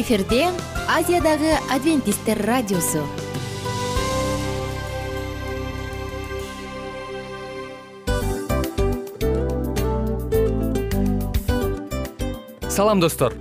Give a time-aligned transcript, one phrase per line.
[0.00, 0.46] эфирде
[0.88, 3.02] азиядагы адвентисттер радиосу.
[12.70, 13.34] Салам достор.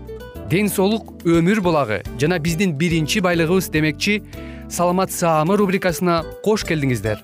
[0.50, 2.04] Ден соолук өмүр булагы.
[2.20, 4.22] Жана биздин биринчи байлыгыбыз демекчи
[4.70, 7.24] саламат саамы рубрикасына кош келдиңиздер.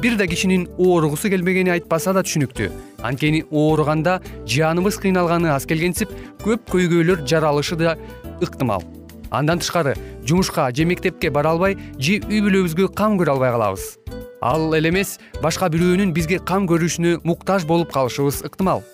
[0.00, 2.70] Бир да кишинин ооругусу келбегени айтпаса да түшүнүктүү.
[3.02, 6.12] Анткени ооруганда жаныбыз кыйналганы аз келгенсип
[6.44, 7.96] көп көйгөйлөр жаралышы да
[8.42, 8.82] ыктымал.
[9.30, 13.98] Андан тышкары жумушка же мектепке бара албай же үй бүлөбүзгө кам көрө албай калабыз.
[14.40, 18.84] Ал эле эмес башка бирөөнүн бизге кам көрүшүнө муктаж болуп калышыбыз ыктымал.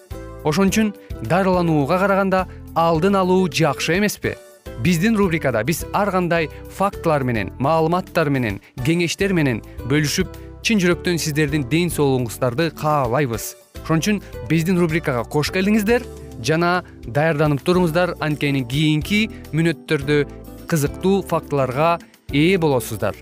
[0.45, 4.35] Ошон үчүн дарыланууга караганда алдын алуу жакшы эмеспи.
[4.83, 10.35] Биздин рубрикада биз ар кандай фактылар менен маалыматтар менен кеңештер менен бөлүшүп
[10.65, 13.55] чын жүрөктөн сиздердин ден соолугуңуздарды каалайбыз.
[13.85, 16.03] Ошон үчүн биздин рубрикага кош келдиңиздер
[16.45, 18.15] жана даярданып туруңуздар.
[18.21, 20.25] Анткени кийинки мүнөттөрдө
[20.71, 21.99] кызыктуу фактыларга
[22.33, 23.17] ээ болосуздар.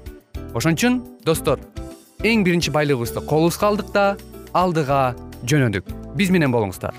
[0.54, 1.62] Ошон үчүн достор
[2.22, 4.06] эң биринчи байлыгыбызды колубузга алдык да
[4.52, 5.14] алдыга
[5.48, 5.88] жөнөдүк.
[6.16, 6.94] Биз менен болуңуздар.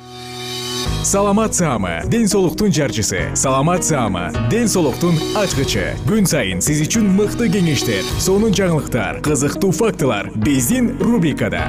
[1.03, 3.35] Саламат саама ден соолуктун жарчысы.
[3.35, 5.93] Саламат саама ден соолуктун ачкычы.
[6.07, 10.31] Күн сайын сиз үчүн мыкты кеңештер сонун жаңылыктар кызыктуу фактылар.
[10.35, 11.67] Биздин рубрикада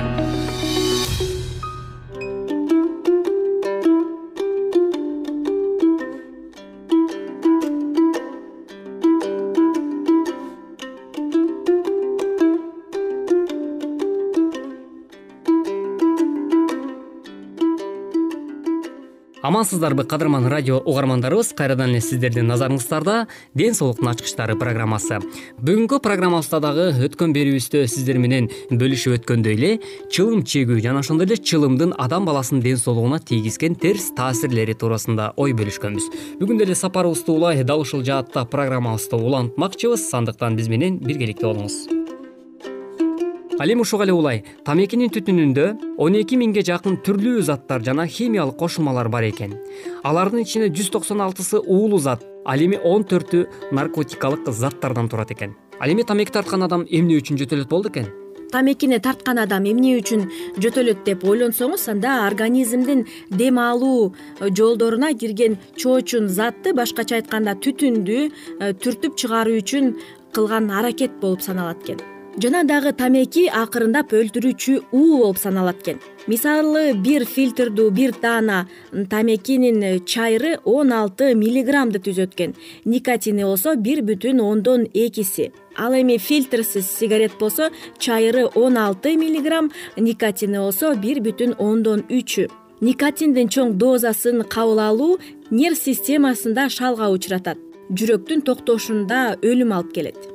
[19.45, 21.53] амансыздарбы кадырман радио угармандарыбыз.
[21.53, 25.19] Кайрадан эле сиздердин назарыңыздарда ден соолуктун ачкычтары программасы.
[25.61, 29.73] Бүгүнкү программабызда дагы өткөн берүүбүздө сиздер менен бөлүшүп өткөндөй эле
[30.09, 35.53] чылым чегүү жана ошондой эле чылымдын адам баласынын ден соолугуна тийгизген терс таасирлери туурасында ой
[35.53, 36.09] бөлүшкөнбүз.
[36.41, 40.09] Бүгүн деле сапарыбызды улай дал ушул жаатта программабызды улантмакчыбыз.
[40.17, 42.04] Андыктан биз менен биргеликте болуңуз
[43.59, 44.43] ал эми ушуга эле улай.
[44.65, 45.67] Тамекинин түтүнүндө
[45.99, 49.55] он эки миңге жакын түрлүү заттар жана химиялык кошулмалар бар экен.
[50.03, 55.55] Алардын ичинде жүз токсон алтысы уулуу зат ал эми он төртү наркотикалык заттардан турат экен.
[55.81, 58.11] Ал эми тамеки тарткан адам эмне үчүн жөтөлөт болду экен?
[58.55, 60.29] Тамекини тарткан адам эмне үчүн
[60.63, 68.19] жөтөлөт деп ойлонсоңуз анда организмдин дем алуу жолдоруна кирген чоочун затты башкача айтканда түтүндү
[68.61, 69.95] э, түртүп чыгаруу үчүн
[70.31, 76.01] кылган аракет болуп саналат экен жана дагы тамеки акырындап өлтүрүүчү уу болуп саналат экен.
[76.27, 78.65] Мисалы бир фильтрдүү бир даана
[79.11, 82.55] тамекинин чайры он алты миллиграммды түзөт экен.
[82.85, 85.53] Никотини болсо бир бүтүн ондон экиси.
[85.77, 92.51] Ал эми фильтрсиз сигарет болсо чайры он алты миллиграмм никотини болсо бир бүтүн ондон үчү.
[92.81, 95.19] Никотиндин чоң дозасын кабыл алуу
[95.51, 97.59] нерв системасында шалга учуратат.
[97.91, 100.34] Жүрөктүн токтошунда өлүм алып келет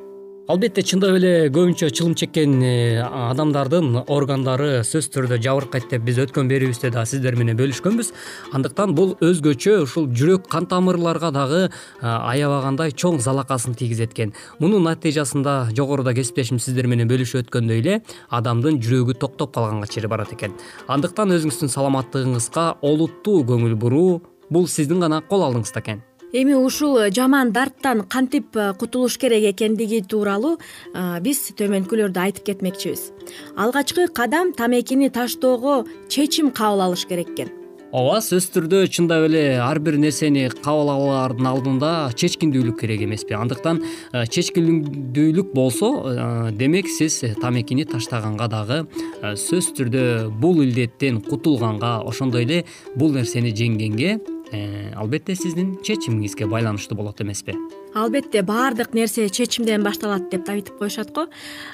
[0.50, 6.50] албетте чындап эле көбүнчө чылым чеккен э, адамдардын органдары сөзсүз түрдө жабыркайт деп биз өткөн
[6.50, 8.10] берүүбүздө дагы сиздер менен бөлүшкөнбүз.
[8.58, 11.70] Андыктан бул өзгөчө ушул жүрөк кан тамырларга дагы э,
[12.02, 18.02] аябагандай чоң залакасын тийгизет экен мунун натыйжасында жогоруда кесиптешим сиздер менен бөлүшүп өткөндөй эле
[18.34, 20.58] адамдын жүрөгү токтоп калганга чейин барат экен.
[20.90, 27.52] Андыктан өзүңүздүн саламаттыгыңызга олуттуу көңүл буруу бул сиздин гана кол алдыңызда экен эми ушул жаман
[27.52, 30.58] дарттан кантип э, кутулуш керек экендиги тууралуу
[30.94, 33.12] э, биз төмөнкүлөрдө айтып кетмекчибиз.
[33.58, 37.50] Алгачкы кадам тамекини таштоого чечим кабыл алыш керек экен.
[37.90, 43.34] Ооба сөзсүз түрдө чындап эле ар бир нерсени кабыл алаардын алдында чечкиндүүлүк керек эмеспи.
[43.34, 43.82] Андыктан
[44.14, 48.84] э, чечкиндүүлүк болсо демек сиз тамекини таштаганга дагы
[49.24, 52.66] сөзсүз түрдө бул илдеттен кутулганга ошондой эле
[52.96, 57.56] бул нерсени жеңгенге Э, албетте сиздин чечимиңизге байланыштуу болот эмеспи.
[57.94, 61.28] Албетте баардык нерсе чечимден башталат деп айтып коюшат го.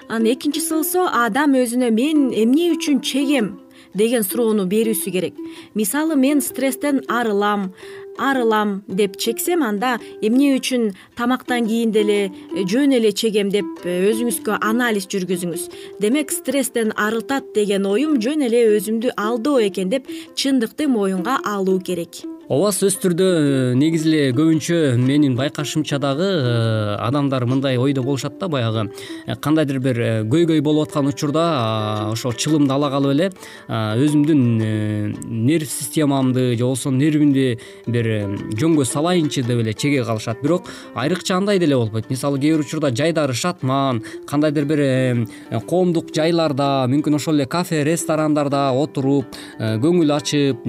[0.08, 3.60] Анан экинчиси болсо адам өзүнө мен эмне үчүн чегем?
[3.96, 5.38] деген суроону берүүсү керек.
[5.76, 7.72] Мисалы мен стресстен арылам
[8.18, 15.08] арылам деп чексем анда эмне үчүн тамактан кийин деле жөн эле чегем деп өзүңүзгө анализ
[15.12, 15.68] жүргүзүңүз.
[16.00, 22.24] Демек стресстен арылтат деген оюм жөн эле өзүмдү алдоо экен деп чындыкты моюнга алуу керек
[22.46, 28.38] ооба сөзсүз түрдө э, негизи эле көбүнчө менин байкашымча дагы э, адамдар мындай ойдо болушат
[28.38, 28.92] да баягы.
[29.26, 30.00] Э, кандайдыр бир
[30.30, 33.32] көйгөй болуп аткан учурда ошол чылымды ала калып эле
[33.68, 34.44] өзүмдүн
[35.26, 37.58] нерв системамды же болбосо нервимди
[37.88, 38.12] бир
[38.54, 40.44] жөнгө салайынчы деп эле чеге калышат.
[40.44, 45.28] Бирок айрыкча андай деле болбойт мисалы кээ бир учурда жайдары шатман кандайдыр бир
[45.66, 50.62] коомдук жайларда мүмкүн ошол эле кафе ресторандарда отуруп көңүл ачып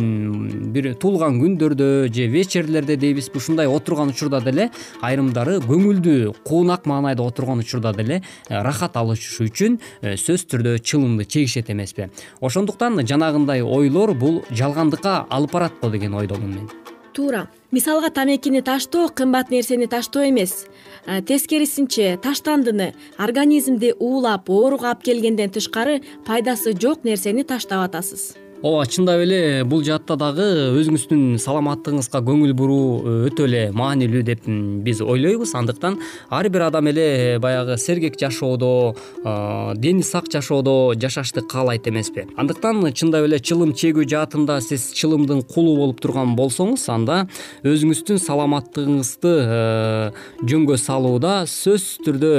[0.73, 4.71] бир туулган күндө же вечерлерде дейбизби ушундай отурган учурда деле
[5.01, 12.11] айрымдары көңүлдүү куунак маанайда отурган учурда деле рахат алыш үчүн сөзсүз түрдө чылымды чегишет эмеспи.
[12.41, 16.69] Ошондуктан жанагындай ойлор бул жалгандыкка алып барат го деген ойдомун мен.
[17.13, 20.67] Туура мисалга тамекини таштоо кымбат нерсени таштоо эмес.
[21.07, 28.87] Э, тескерисинче таштандыны организмди уулап ооруга алып келгенден тышкары пайдасы жок нерсени таштап атасыз ооба
[28.87, 30.45] чындап эле бул жаатта дагы
[30.79, 34.47] өзүңүздүн саламаттыгыңызга көңүл буруу э, өтө эле маанилүү деп
[34.85, 35.53] биз ойлойбуз.
[35.59, 35.99] Андыктан
[36.31, 38.95] ар бир адам эле баягы сергек жашоодо
[39.77, 42.27] дени сак жашоодо жашашты каалайт эмеспи.
[42.37, 47.27] Андыктан чындап эле чылым чегүү жаатында сиз чылымдын кулу болуп турган болсоңуз анда
[47.67, 50.11] өзүңүздүн саламаттыгыңызды э,
[50.49, 52.33] жөнгө салууда сөзсүз түрдө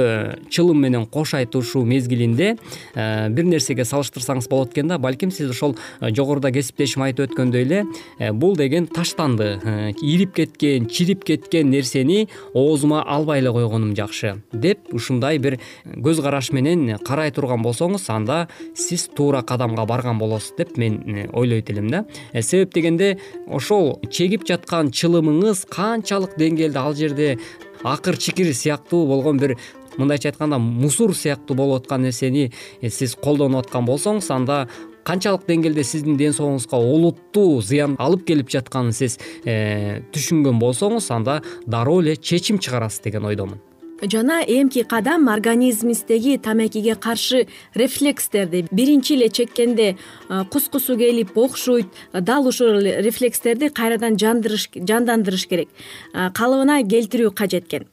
[0.50, 2.56] чылым менен кош айтышуу мезгилинде
[2.94, 4.98] э, бир нерсеге салыштырсаңыз болот экен да.
[4.98, 5.76] Балким сиз ошол
[6.14, 7.84] жогоруда кесиптешим айтып өткөндөй эле
[8.18, 14.42] э, бул деген таштанды э, ирип кеткен чирип кеткен нерсени оозума албай эле койгонум жакшы.
[14.52, 20.54] Деп ушундай бир көз караш менен карай турган болсоңуз анда сиз туура кадамга барган болосуз
[20.58, 22.04] деп мен э, ойлойт элем да.
[22.40, 27.38] Себеп дегенде ошол чегип жаткан чылымыңыз канчалык деңгээлде ал жерде
[27.82, 29.56] акыр чикир сыяктуу болгон бир
[29.98, 32.52] мындайча айтканда мусор сыяктуу болуп аткан нерсени
[32.82, 34.68] сиз колдонуп аткан болсоңуз анда
[35.08, 41.40] канчалык деңгээлде сиздин ден соолугуңузга олуттуу зыян алып келип жатканын сиз э, түшүнгөн болсоңуз анда
[41.66, 43.62] дароо эле чечим чыгарасыз деген ойдомун.
[43.98, 52.46] Жана эмки кадам организмиңиздеги тамекиге каршы рефлекстерди биринчи эле чеккенде э, кускусу келип окшойт дал
[52.46, 55.68] ушул рефлекстерди кайрадан жандандырыш керек.
[56.12, 57.88] Э, калыбына келтирүү кажет экен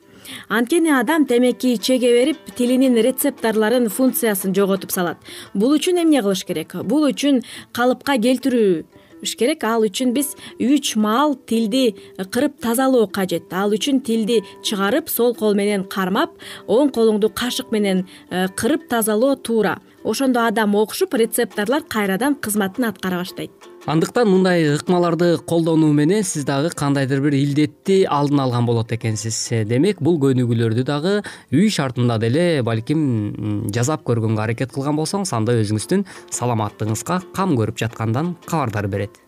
[0.50, 5.18] анткени адам темеки чеге берип тилинин рецепторлорун функциясын жоготуп салат.
[5.54, 6.76] Бул үчүн эмне кылыш керек?
[6.84, 7.44] Бул үчүн
[7.74, 8.86] калыпка келтирүү
[9.34, 9.64] керек.
[9.64, 13.50] Ал үчүн биз үч маал тилди кырып тазалоо кажет.
[13.52, 16.36] Ал үчүн тилди чыгарып сол кол менен кармап
[16.68, 19.80] оң колуңду кашык менен э, кырып тазалоо туура.
[20.04, 26.72] Ошондо адам окшуп рецепторлор кайрадан кызматын аткара баштайт андыктан мындай ыкмаларды колдонуу менен сиз дагы
[26.74, 29.38] кандайдыр бир илдетти алдын алган болот экенсиз.
[29.70, 31.20] Демек бул көнүгүүлөрдү дагы
[31.54, 38.36] үй шартында деле балким жасап көргөнгө аракет кылган болсоңуз анда өзүңүздүн саламаттыгыңызга кам көрүп жаткандан
[38.50, 39.22] кабардар берет.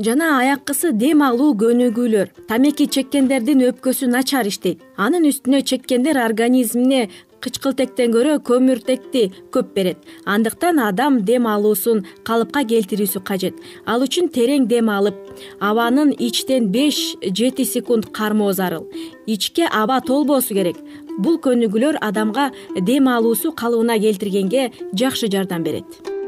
[0.00, 2.30] Жана аяккысы дем алуу көнүгүүлөр.
[2.48, 4.80] Тамеки чеккендердин өпкөсү начар иштейт.
[4.96, 7.10] Анын үстүнө чеккендер организмине
[7.44, 9.98] кычкылтектен көрө көмүртекти көп берет.
[10.24, 13.56] Андыктан адам дем алуусун калыпка келтирүүсү кажет.
[13.86, 15.16] Ал үчүн терең дем алып
[15.60, 18.86] абанын ичтен беш жети секунд кармоо зарыл.
[19.26, 20.78] Ичке аба толбоосу керек.
[21.18, 26.19] Бул көнүгүүлөр адамга дем алуусу калыбына келтиргенге жакшы жардам берет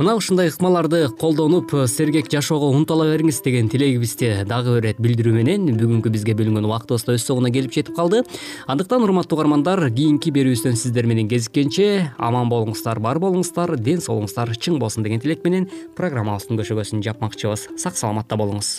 [0.00, 5.66] мына ушундай ыкмаларды колдонуп сергек жашоого умтула бериңиз деген тилегибизди дагы бир ирет билдирүү менен
[5.76, 8.22] бүгүнкү бизге бөлүнгөн убактыбыз да өз соңуна келип жетип калды.
[8.64, 14.80] Андыктан урматтуу угармандар кийинки берүүбүздөн сиздер менен кезиккенче аман болуңуздар бар болуңуздар ден соолугуңуздар чың
[14.80, 15.68] болсун деген тилек менен
[16.00, 17.68] программабыздын көшөгөсүн жапмакчыбыз.
[17.76, 18.78] Сак саламатта болуңуз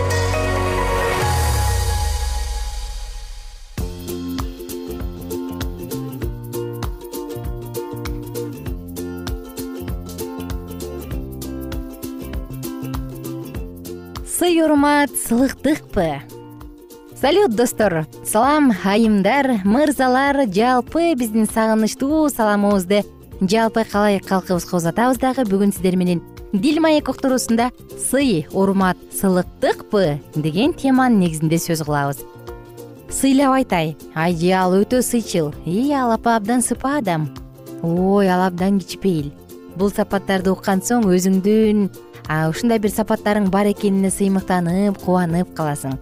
[14.81, 16.21] сый урмат сылыктыкпы?
[17.19, 18.07] Салют достор.
[18.25, 20.47] Салам айымдар мырзалар.
[20.47, 23.03] Жалпы биздин сагынычтуу саламыбызды
[23.41, 25.43] жалпы калай калкыбызга узатабыз дагы.
[25.45, 27.69] Бүгүн сиздер менен дил маек уктуруусунда
[28.09, 30.19] сый урмат сылыктыкпы?
[30.35, 32.17] деген теманын негизинде сөз кылабыз.
[33.09, 34.49] Сыйлап айтай айже
[34.81, 37.29] өтө сыйчыл и ал апа абдан сыпа адам.
[37.83, 39.31] Ой ал абдан кичпейил.
[39.75, 41.91] Бул сапаттарды уккан соң өзүңдүн
[42.51, 45.97] ушундай бир сапаттарың бар экенине сыймыктанып кубанып каласың.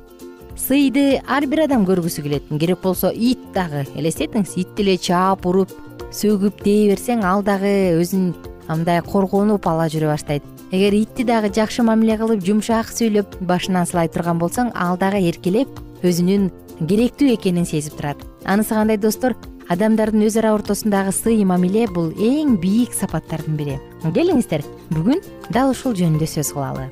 [0.60, 2.50] Сыйды ар бир адам көргүсү келет.
[2.60, 3.86] Керек болсо ит дагы.
[3.96, 5.72] Элестетиңиз ит деле чаап уруп
[6.12, 8.34] сөгүп тээ берсең ал дагы өзүн
[8.68, 10.44] мындай коргонуп ала жүрө баштайт.
[10.72, 15.80] Эгер итти дагы жакшы мамиле кылып жумшак сүйлөп башынан сылай турган болсоң ал дагы эркелеп
[16.04, 16.52] өзүнүн
[16.86, 18.22] керектүү экенин сезип турат.
[18.46, 19.36] Анысы кандай достор
[19.70, 23.78] адамдардын өз ара ортосундагы сый мамиле бул эң бийик сапаттардын бири.
[24.02, 25.22] Келиңиздер бүгүн
[25.54, 26.90] дал ушул жөнүндө сөз кылалы.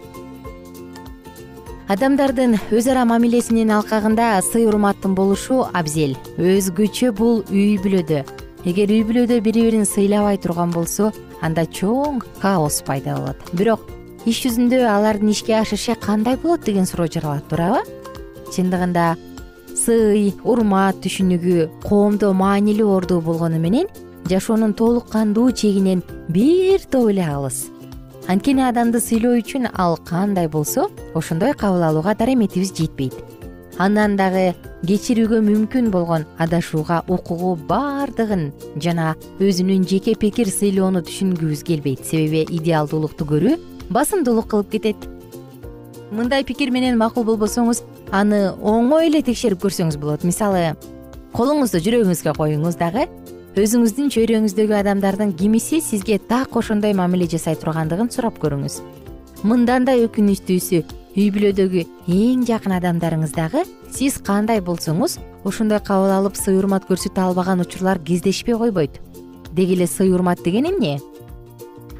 [1.89, 8.25] Адамдардын өз ара мамилесинин алкагында сый урматтын болушу абзел өзгөчө бул үй бүлөдө.
[8.67, 13.41] Эгер үй бүлөдө бири бирин сыйлабай турган болсо анда чоң хаос пайда болот.
[13.53, 13.87] Бирок
[14.27, 17.81] иш жүзүндө алардын ишке ашышы кандай болот деген суроо жаралат туурабы?
[18.53, 19.15] Чындыгында
[19.87, 23.87] сый урмат түшүнүгү коомдо маанилүү ордуу болгону менен
[24.27, 27.69] жашоонун толук кандуу чегинен бир топ эле алыс.
[28.27, 33.15] Анткени адамды сыйлоо үчүн ал кандай болсо ошондой кабыл алууга дареметибиз жетпейт.
[33.79, 38.49] Андан дагы кечирүүгө мүмкүн болгон адашууга укугу баардыгын
[38.83, 42.03] жана өзүнүн жеке пикир сыйлоону түшүнгүбүз келбейт.
[42.03, 43.55] Себеби идеалдуулукту көрүү
[43.87, 45.13] басымдуулук кылып кетет
[46.11, 47.83] мындай пикир менен макул болбосоңуз
[48.15, 50.23] аны оңой эле текшерип көрсөңүз болот.
[50.23, 50.75] Мисалы
[51.35, 53.07] колуңузду жүрөгүңүзгө коюңуз дагы
[53.57, 58.79] өзүңүздүн чөйрөңүздөгү адамдардын кимиси сизге так ошондой мамиле жасай тургандыгын сурап көрүңүз.
[59.43, 60.83] Мындан да өкүнүчтүүсү
[61.17, 61.83] үй бүлөдөгү
[62.13, 67.99] эң жакын адамдарыңыз дагы сиз кандай болсоңуз ошондой кабыл алып сый урмат көрсөтө албаган учурлар
[67.99, 69.01] кездешпей койбойт.
[69.51, 70.99] Деги эле сый урмат деген эмне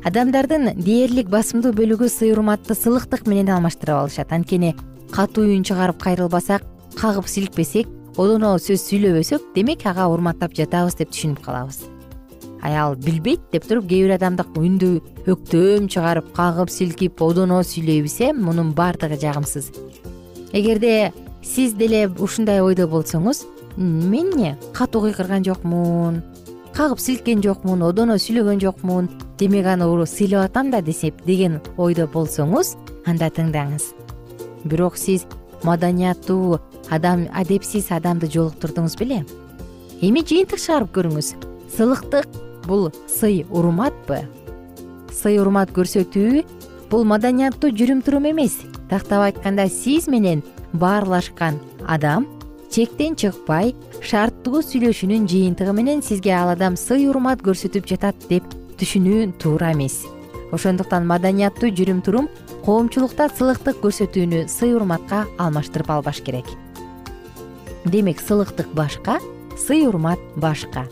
[0.08, 4.32] адамдардын дээрлик басымдуу бөлүгү сый урматты сылыктык менен алмаштырып алышат.
[4.32, 4.72] Анткени
[5.12, 6.64] катуу үн чыгарып кайрылбасак
[6.96, 11.82] кагып силкпесек одоно сөз сүйлөбөсөк демек ага урматтап жатабыз деп түшүнүп калабыз.
[12.64, 14.94] Ал билбейт деп туруп кээ бир адамдык үндү
[15.28, 19.72] өктөм чыгарып кагып силкип одоно сүйлөй билсе мунун баардыгы жагымсыз.
[20.54, 21.12] Эгерде
[21.44, 23.44] сиз деле ушундай ойдо болсоңуз
[23.76, 24.58] мен эмне?
[24.74, 26.24] Катуу кыйкырган жокмун
[26.74, 32.76] кагып силккен жокмун одоно сүйлөгөн жокмун демек аны сыйлап атам да десеп деген ойдо болсоңуз
[33.06, 33.94] анда тыңдаңыз.
[34.64, 35.26] Бирок сиз
[35.64, 39.26] маданияттуу адам адепсиз адамды жолуктурдуңуз беле?
[40.02, 41.34] Эми жыйынтык чыгарып көрүңүз.
[41.76, 42.28] Сыйлыктык
[42.66, 44.24] бул сый урматпы?
[45.14, 46.44] Сый урмат көрсөтүү
[46.90, 48.58] бул маданияттуу жүрүм турум эмес.
[48.90, 52.28] Тактап айтканда сиз менен баарлашкан адам
[52.72, 58.44] чектен чыкпай шарттуу сүйлөшүүнүн жыйынтыгы менен сизге ал адам сый урмат көрсөтүп жатат деп
[58.80, 60.06] түшүнүү туура эмес.
[60.56, 62.30] Ошондуктан маданияттуу жүрүм турум
[62.66, 66.48] коомчулукта сыйлыктык көрсөтүүнү сый урматка алмаштырып албаш керек.
[67.86, 69.20] Демек сыйлыктык башка
[69.58, 70.86] сый урмат башка.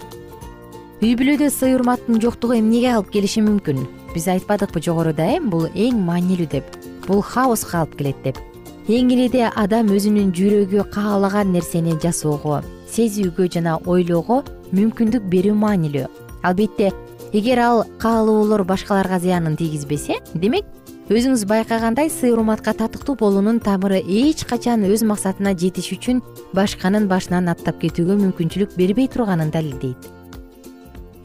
[1.04, 3.86] Үй бүлөдө сый урматтын жоктугу эмнеге алып келиши мүмкүн?
[4.15, 6.65] Биз айтпадыкпы жогоруда э бул эң маанилүү деп.
[7.08, 8.39] Бул хаоска алып келет деп.
[8.88, 12.62] Эң эледе адам өзүнүн жүрөгү каалаган нерсени жасоого
[12.96, 16.08] сезүүгө жана ойлоого мүмкүндүк берүү маанилүү.
[16.48, 16.92] Албетте
[17.36, 20.63] эгер ал каалоолор башкаларга зыянын тийгизбесе демек
[21.12, 26.22] өзүңүз байкагандай сый урматка татыктуу болуунун тамыры эч качан өз максатына жетиш үчүн
[26.56, 30.08] башканын башынан аттап кетүүгө мүмкүнчүлүк бербей турганын далилдейт.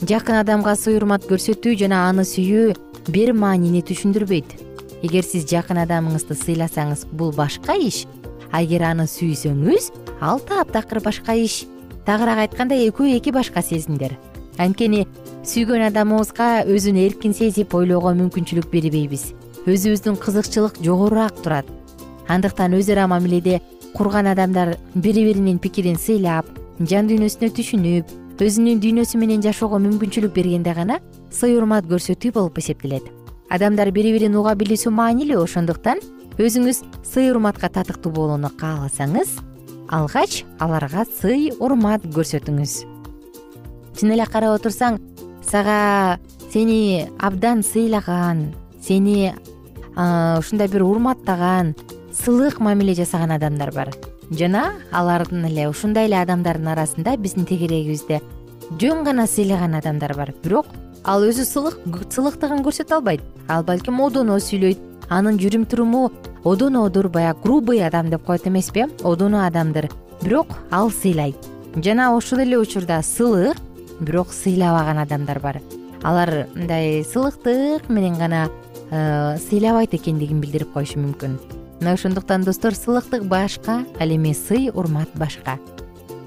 [0.02, 2.74] Жакын адамга сый урмат көрсөтүү жана аны сүйүү
[3.14, 4.56] бир маанини түшүндүрбөйт.
[5.06, 8.02] Эгер сиз жакын адамыңызды сыйласаңыз бул башка иш.
[8.50, 11.62] А эгер аны сүйсөңүз ал таптакыр башка иш.
[12.04, 14.18] Тагыраак айтканда экөө эки башка сезимдер
[14.60, 15.06] анткени
[15.46, 19.30] сүйгөн адамыбызга өзүн эркин сезип ойлоого мүмкүнчүлүк бербейбиз.
[19.64, 21.66] Өзүбүздүн кызыкчылык жогорураак турат.
[22.28, 23.60] Андыктан өз ара мамиледе
[23.94, 26.46] курган адамдар бири биринин пикирин сыйлап
[26.80, 31.00] жан дүйнөсүнө түшүнүп өзүнүн дүйнөсү менен жашоого мүмкүнчүлүк бергенде гана
[31.30, 33.04] сый урмат көрсөтүү болуп эсептелет.
[33.50, 36.00] Адамдар бири бирин уга билүүсү маанилүү ошондуктан
[36.38, 39.36] өзүңүз сый урматка татыктуу болууну кааласаңыз
[39.90, 42.89] алгач аларга сый урмат көрсөтүңүз
[44.00, 44.96] чын эле карап отурсаң
[45.44, 48.46] сага сени абдан сыйлаган
[48.80, 49.34] сени
[49.92, 51.74] ушундай бир урматтаган
[52.16, 53.92] сылык мамиле жасаган адамдар бар.
[54.30, 58.22] Жана алардын эле ушундай эле адамдардын арасында биздин тегерегибизде
[58.80, 60.32] жөн гана сыйлаган адамдар бар.
[60.42, 60.72] Бирок
[61.04, 61.76] ал өзү сылык
[62.08, 63.20] сылыктыгын көрсөтө албайт.
[63.48, 64.78] Ал балким одоно сүйлөйт.
[65.10, 66.12] Анын жүрүм туруму
[66.44, 69.90] одонодур баягы грубый адам деп коет эмеспи одоно адамдыр.
[70.22, 71.36] Бирок ал сыйлайт.
[71.76, 73.58] Жана ошол эле учурда сылык
[74.00, 75.60] бирок сыйлабаган адамдар бар.
[76.02, 78.48] Алар мындай сылыктык менен гана
[78.90, 81.38] э, сыйлабайт экендигин билдирип коюшу мүмкүн.
[81.80, 85.58] Мына ошондуктан достор сылыктык башка ал эми сый урмат башка.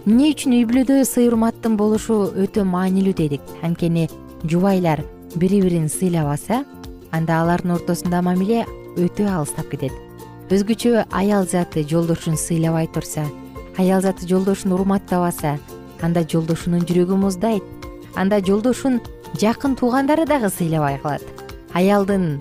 [0.05, 3.41] Эмне үчүн үй бүлөдө сый урматтын болушу өтө маанилүү дедик.
[3.61, 4.09] Анткени
[4.43, 5.03] жубайлар
[5.35, 6.63] бири бирин сыйлабаса
[7.11, 8.65] анда алардын ортосунда мамиле
[8.97, 9.93] өтө алыстап кетет.
[10.53, 13.23] Өзгөчө аял заты жолдошун сыйлабай турса
[13.77, 15.57] аял заты жолдошун урматтабаса
[16.03, 17.63] анда жолдошунун жүрөгү муздайт.
[18.15, 18.99] Анда жолдошун
[19.39, 21.23] жакын туугандары дагы сыйлабай калат
[21.73, 22.39] аялдын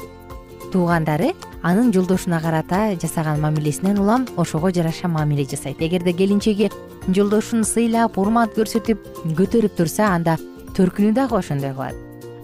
[0.73, 5.81] туугандары анын жолдошуна карата жасаган мамилесинен улам ошого жараша мамиле жасайт.
[5.81, 6.71] Эгерде келинчеги
[7.09, 10.37] жолдошун сыйлап урмат көрсөтүп көтөрүп турса анда
[10.77, 11.95] төркүнү дагы ошондой кылат.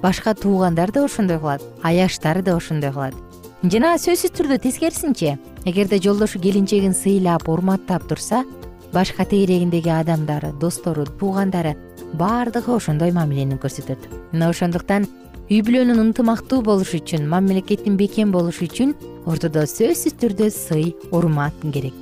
[0.03, 1.63] Башка туугандар да ошондой кылат.
[1.83, 3.15] Аяштары да ошондой кылат.
[3.63, 8.45] Жана сөзсүз түрдө тескерисинче эгерде жолдошу келинчегин сыйлап урматтап турса
[8.92, 11.77] башка тегерегиндеги адамдары достору туугандары
[12.14, 14.09] баардыгы ошондой мамилени көрсөтөт.
[14.33, 15.07] Мына ошондуктан
[15.48, 18.94] үй бүлөнүн ынтымактуу болушу үчүн мамлекеттин бекем болушу үчүн
[19.29, 21.94] ортодо сөзсүз түрдө сый урмат керек.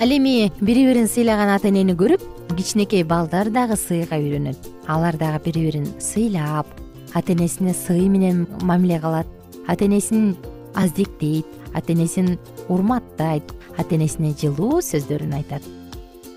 [0.00, 2.22] Ал эми бири бирин сыйлаган ата энени көрүп
[2.56, 4.58] кичинекей балдар дагы сыйга үйрөнөт.
[4.86, 6.66] Алар дагы бири бирин сыйлап
[7.14, 9.26] ата энесине сый менен мамиле кылат
[9.66, 10.36] ата энесин
[10.74, 15.62] аздектейт ата энесин урматтайт ата энесине жылуу сөздөрүн айтат.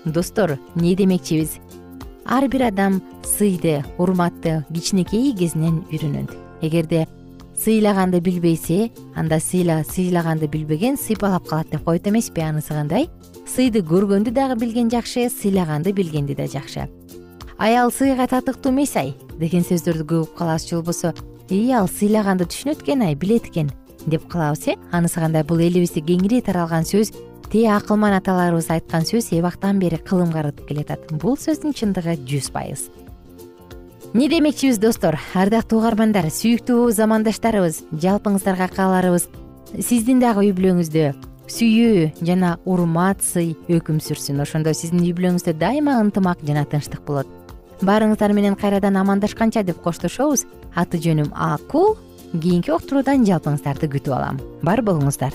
[0.04, 1.58] Достор эмне демекчибиз?
[2.24, 6.30] Ар бир адам сыйды урматты кичинекей кезинен үйрөнөт.
[6.62, 7.08] Эгерде
[7.56, 13.10] сыйлаганды билбесе анда сыйла сыйлаганды билбеген сыйпалап калат деп коет эмеспи анысы кандай?
[13.46, 16.88] Сыйды көргөндү дагы билген жакшы сыйлаганды билгенди да жакшы
[17.60, 21.12] аял сыйга татыктуу эмес ай деген сөздөрдү көп угуп калабыз же болбосо
[21.52, 23.68] ии ал сыйлаганды түшүнөт экен ай билет экен
[24.06, 24.76] деп калабыз э?
[24.90, 25.44] Анысы кандай?
[25.44, 27.12] Бул элибизде кеңири таралган сөз
[27.50, 31.10] тээ акылман аталарыбыз айткан сөз эбактан бери кылымга ырытып келатат.
[31.10, 32.90] Бул сөздүн чындыгы жүз пайыз.
[34.14, 35.18] Эмне демекчибиз достор?
[35.34, 39.28] Ардактуу угармандар сүйүктүү замандаштарыбыз жалпыңыздарга кааларыбыз
[39.78, 41.12] сиздин дагы үй бүлөңүздө
[41.50, 44.42] сүйүү жана урмат сый өкүм сүрсүн.
[44.42, 47.26] Ошондо сиздин үй бүлөңүздө дайыма ынтымак жана тынчтык болот.
[47.82, 51.96] Баарыңыздар менен кайрадан амандашканча деп коштошобуз аты жөнүм аку
[52.32, 54.42] кийинки уктуруудан жалпыңыздарды күтүп алам.
[54.62, 55.34] Бар болуңуздар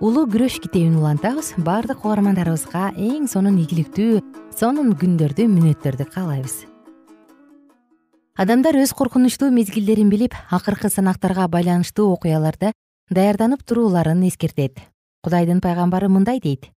[0.00, 1.54] улуу күрөш китебин улантабыз.
[1.56, 4.20] Баардык угармандарыбызга эң сонун ийгиликтүү
[4.56, 6.66] сонун күндөрдү мүнөттөрдү каалайбыз.
[8.36, 12.74] Адамдар өз коркунучтуу мезгилдерин билип акыркы санактарга байланыштуу окуяларда
[13.08, 14.76] даярданып турууларын эскертет.
[15.24, 16.68] Кудайдын пайгамбары мындай дейт.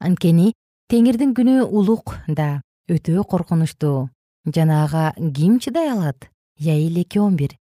[0.00, 0.52] Анткени
[0.90, 4.10] теңирдин күнү улук да өтө коркунучтуу.
[4.50, 6.28] Жана ага ким чыдай алат?
[6.58, 7.54] Яил эки он бир.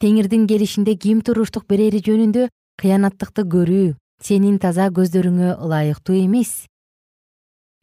[0.00, 6.66] Теңирдин келишинде ким туруштук берери жөнүндө кыянаттыкты көрүү сенин таза көздөрүңө ылайыктуу эмес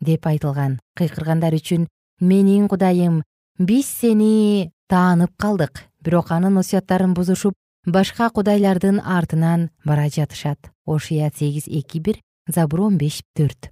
[0.01, 1.87] деп айтылган кыйкыргандар үчүн
[2.19, 3.21] менин кудайым
[3.59, 7.53] биз сени таанып калдык бирок анын осуяттарын бузушуп
[7.85, 13.71] башка кудайлардын артынан бара жатышат ошия сегиз эки бир забур он беш төрт.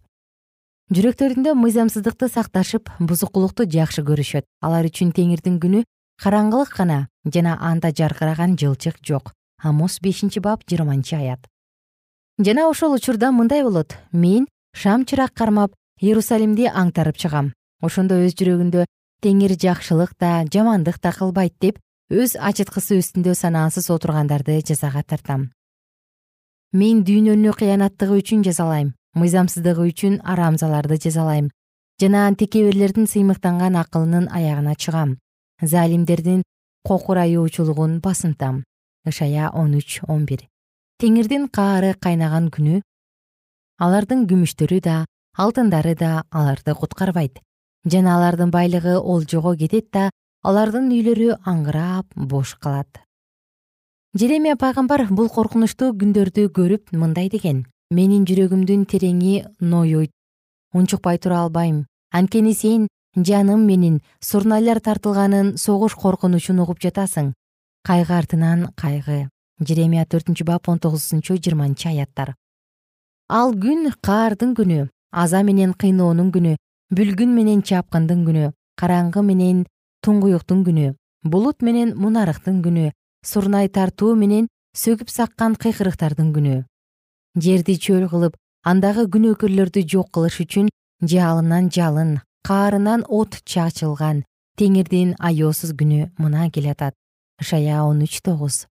[0.91, 4.43] Жүрөктөрүндө мыйзамсыздыкты сакташып бузукулукту жакшы көрүшөт.
[4.59, 5.85] Алар үчүн теңирдин күнү
[6.19, 9.31] караңгылык гана жана анда жаркыраган жылчык жок.
[9.63, 11.47] Амос бешинчи бап жыйырманчы аят
[12.45, 13.97] жана ошол учурда мындай болот.
[14.11, 17.53] Мен шам чырак кармап иерусалимди аңтарып чыгам.
[17.81, 18.85] Ошондо өз жүрөгүндө
[19.21, 25.51] теңир жакшылык да жамандык да кылбайт деп өз ачыткысы үстүндө санаасыз отургандарды жазага тартам.
[26.73, 31.49] Мен дүйнөнү кыянаттыгы үчүн жазалайм мыйзамсыздыгы үчүн арамзаларды жазалайм
[32.01, 35.17] жана текеберлердин сыймыктанган акылынын аягына чыгам.
[35.61, 36.41] Залимдердин
[36.87, 38.63] кокураюучулугун басынтам
[39.05, 40.50] ышая он үч он бир
[41.01, 42.79] теңирдин каары кайнаган күнү
[43.81, 44.97] алардын күмүштөрү да
[45.41, 47.39] алтындары да аларды куткарбайт.
[47.89, 50.11] Жана алардын байлыгы олжого кетет да
[50.45, 53.01] алардын үйлөрү аңгырап бош калат.
[54.13, 57.65] Жеремия пайгамбар бул коркунучтуу күндөрдү көрүп мындай деген.
[57.89, 60.13] Менин жүрөгүмдүн тереңи ноюйт
[60.77, 61.87] унчукпай тура албайм.
[62.13, 62.87] Анткени сен
[63.17, 67.33] жаным менин сурнайлар тартылганын согуш коркунучун угуп жатасың.
[67.81, 69.29] Кайгы артынан кайгы
[69.67, 72.33] жеремия төртүнчү бап он тогузунчу жыйырманчы аяттар.
[73.29, 76.55] Ал күн каардын күнү аза менен кыйноонун күнү
[76.95, 79.65] бүлгүн менен чапкындын күнү караңгы менен
[80.03, 82.89] туңгуюктун күнү булут менен мунарыктын күнү
[83.23, 86.63] сурнай тартуу менен сөгүп саккан кыйкырыктардын күнү.
[87.37, 90.71] Жерди чөл кылып андагы күнөөкөрлөрдү жок кылыш үчүн
[91.13, 94.25] жалынан жалын каарынан от чачылган
[94.57, 96.95] теңирдин аеосуз күнү мына келатат.
[97.41, 98.65] Ышая он үч тогуз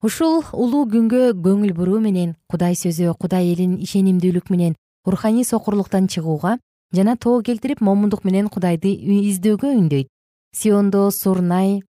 [0.00, 4.74] ушул улуу күнгө көңүл буруу менен кудай сөзү кудай элин ишенимдүүлүк менен
[5.06, 6.56] руханий сокурлуктан чыгууга
[6.96, 10.08] жана тоо келтирип момундук менен кудайды издөөгө үндөйт
[10.56, 11.82] сиондо сурнай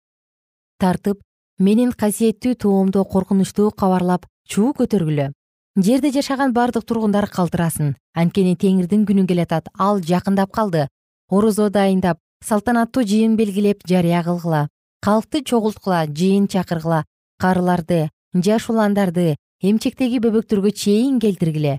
[0.82, 1.20] тартып
[1.58, 5.30] менин касиеттүү тоомдо коркунучтуу кабарлап чуу көтөргүлө.
[5.78, 7.94] Жерде жашаган бардык тургундар калтырасын.
[8.16, 10.88] Анткени теңирдин күнү келатат ал жакындап калды.
[11.30, 14.66] Орозо дайындап салтанаттуу жыйын белгилеп жарыя кылгыла
[15.04, 17.04] калкты чогулткула жыйын чакыргыла
[17.40, 18.08] карыларды
[18.46, 21.78] жаш уландарды эмчектеги бөбөктөргө чейин келтиргиле.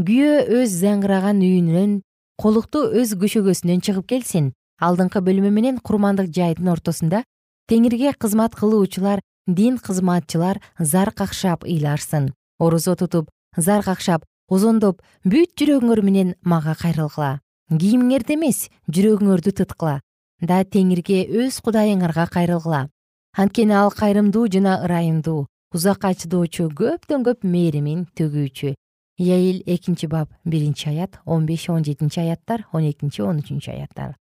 [0.00, 1.98] Күйөө өз заңгыраган үйүнөн
[2.40, 4.52] колукту өз көшөгөсүнөн чыгып келсин.
[4.80, 7.24] Алдыңкы бөлмө менен курмандык жайдын ортосунда
[7.68, 16.02] теңирге кызмат кылуучулар дин кызматчылар зар какшап ыйларсын орозо тутуп зар какшап озондоп бүт жүрөгүңөр
[16.02, 17.40] менен мага кайрылгыла.
[17.70, 20.00] Кийимиңерди эмес жүрөгүңөрдү тыткыла.
[20.40, 22.88] Да теңирге өз кудайыңарга кайрылгыла
[23.36, 28.74] анткени ал кайрымдуу жана ырайымдуу узакка чыдоочу көптөн көп мээримин төгүүчү.
[29.18, 34.16] Яил экинчи бап биринчи аят он беш он жетинчи аяттар он экинчи он үчүнчү аяттар.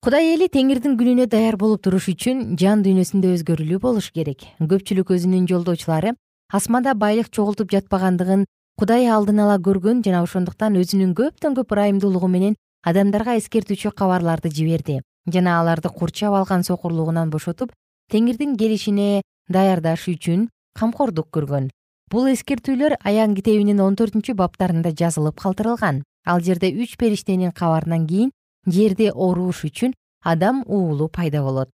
[0.00, 4.46] Кудай эли теңирдин күнүнө даяр болуп туруш үчүн жан дүйнөсүндө өзгөрүүлүү болуш керек.
[4.60, 6.14] Көпчүлүк өзүнүн жолдоочулары
[6.52, 8.46] асманда байлык чогултуп жатпагандыгын
[8.78, 12.54] кудай алдын ала көргөн жана ошондуктан өзүнүн көптөн көп ырайымдуулугу менен
[12.86, 17.72] адамдарга эскертүүчү кабарларды жиберди жана аларды курчап алган сокурлугунан бошотуп
[18.12, 21.70] теңирдин келишине даярдаш үчүн камкордук көргөн.
[22.10, 28.30] Бул эскертүүлөр аян китебинин он төртүнчү баптарында жазылып калтырылган ал жерде үч периштенин кабарынан кийин
[28.66, 31.70] жерди орууш үчүн адам уулу пайда болот.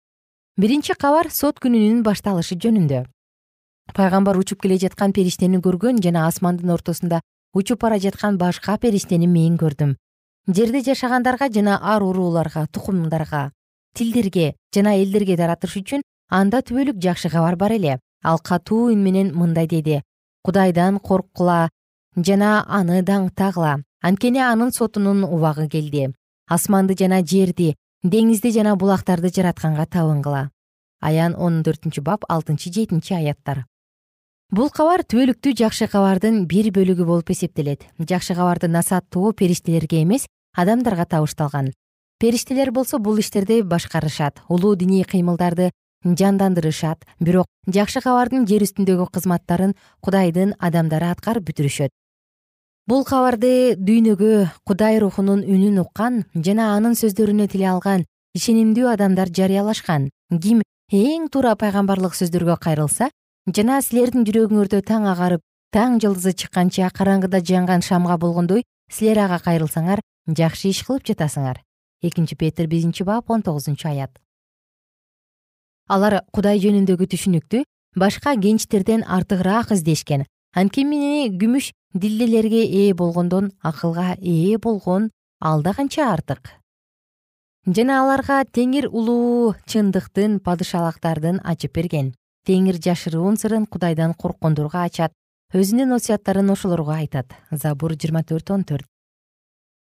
[0.56, 3.06] Биринчи кабар сот күнүнүн башталышы жөнүндө.
[3.94, 7.20] Пайгамбар учуп келе жаткан периштени көргөн жана асмандын ортосунда
[7.54, 9.96] учуп бара жаткан башка периштени мен көрдүм.
[10.46, 13.50] Жерде жашагандарга жана ар урууларга тукумдарга
[13.94, 17.98] тилдерге жана элдерге таратыш үчүн анда түбөлүк жакшы кабар бар эле.
[18.22, 20.02] Ал катуу үн менен мындай деди.
[20.44, 21.68] Кудайдан корккула
[22.16, 26.14] жана аны даңктагыла анткени анын сотунун убагы келди.
[26.48, 30.48] Асманды жана жерди деңизди жана булактарды жаратканга табынгыла
[31.00, 33.64] аян он төртүнчү бап алтынчы жетинчи аяттар.
[34.50, 37.86] Бул кабар түбөлүктүү жакшы кабардын бир бөлүгү болуп эсептелет.
[37.98, 41.72] Жакшы кабарды насааттуу периштелерге эмес адамдарга табышталган.
[42.18, 44.42] Периштелер болсо бул иштерди башкарышат.
[44.48, 45.70] Улуу диний кыймылдарды
[46.04, 47.04] жандандырышат.
[47.20, 51.90] Бирок жакшы кабардын жер үстүндөгү кызматтарын кудайдын адамдары аткарып бүтүрүшөт.
[52.88, 60.08] Бул кабарды дүйнөгө кудай рухунун үнүн уккан жана анын сөздөрүнө тиле алган ишенимдүү адамдар жарыялашкан.
[60.40, 63.10] Ким эң туура пайгамбарлык сөздөргө кайрылса
[63.46, 70.00] жана силердин жүрөгүңөрдө таң агарып таң жылдызы чыкканча караңгыда жанган шамга болгондой силер ага кайрылсаңар
[70.26, 71.60] жакшы иш кылып жатасыңар.
[72.02, 74.18] Экинчи петр биринчи бап он тогузунчу аят
[75.90, 77.64] алар кудай жөнүндөгү түшүнүктү
[77.98, 80.24] башка кенчтерден артыгыраак издешкен.
[80.55, 86.55] Анткени күмүш дилделерге ээ болгондон акылга ээ болгон алда канча артык.
[87.66, 92.14] Жана аларга теңир улуу чындыктын падышалыктардын ачып берген.
[92.46, 95.12] Теңир жашыруун сырын кудайдан корккондорго ачат.
[95.53, 97.35] Өзүнүн осуяттарын ошолорго айтат.
[97.50, 98.87] Забур жыйырма төрт он төрт.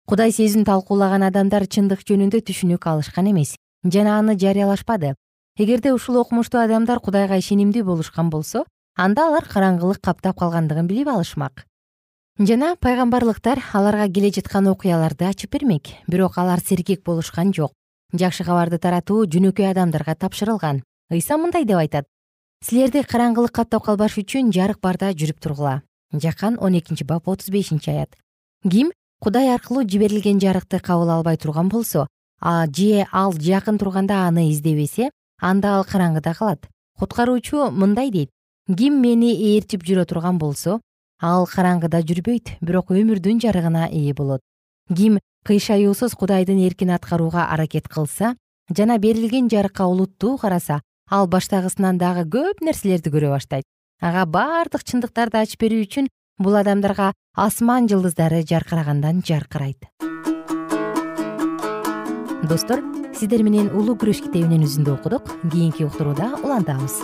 [0.06, 5.14] Кудай сөзүн талкуулаган адамдар чындык жөнүндө түшүнүк алышкан эмес жана аны жарыялашпады
[5.56, 8.64] эгерде ушул окумуштуу адамдар кудайга ишенимдүү болушкан болсо
[8.96, 11.66] анда алар караңгылык каптап калгандыгын билип алышмак.
[12.38, 17.72] Жана пайгамбарлыктар аларга келе жаткан окуяларды ачып бермек бирок алар сергек болушкан жок.
[18.12, 20.82] Жакшы кабарды таратуу жөнөкөй адамдарга тапшырылган.
[21.10, 22.06] Ыйса мындай деп айтат.
[22.64, 25.82] Силерди караңгылык каптап калбаш үчүн жарык барда жүрүп тургула.
[26.12, 28.16] Жакан он экинчи бап отуз бешинчи аят.
[28.64, 32.06] Ким кудай аркылуу жиберилген жарыкты кабыл албай турган болсо
[32.42, 35.10] же ал жакын турганда аны издебесе
[35.42, 36.68] анда ал караңгыда калат.
[36.98, 38.30] Куткаруучу мындай дейт.
[38.70, 40.78] Ким мени ээрчип жүрө турган болсо
[41.20, 44.40] ал караңгыда жүрбөйт бирок өмүрдүн жарыгына ээ болот.
[44.94, 48.36] Ким кыйшаюусуз кудайдын эркин аткарууга аракет кылса
[48.70, 53.64] жана берилген жарыкка улуттуу караса ал баштагысынан дагы көп нерселерди көрө баштайт.
[54.00, 59.90] Ага баардык чындыктарды ачып берүү үчүн бул адамдарга асман жылдыздары жаркырагандан жаркырайт.
[62.48, 62.82] Достор
[63.16, 65.28] сиздер менен улуу күрөш китебинин үзүндү окудук.
[65.52, 66.98] Кийинки уктурууда улантабыз.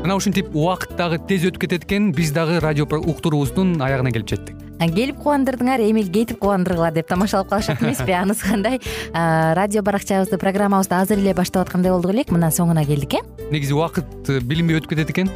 [0.00, 2.10] Мына ушинтип убакыт дагы тез өтүп кетет экен.
[2.10, 4.56] Биз дагы радио уктуруубуздун аягына келип жеттик.
[4.80, 8.12] Келип кубандырдыңар эми кетип кубандыргыла деп тамашалап калышат эмеспи?
[8.22, 8.80] Анысы кандай?
[9.12, 12.32] Радио баракчабызды программабызды азыр эле баштап аткандай болдук элек.
[12.34, 13.22] Мына соңуна келдик э?
[13.52, 15.30] Негизи убакыт э, билинбей өтүп кетет экен?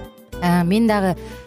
[0.64, 1.14] Мен дагы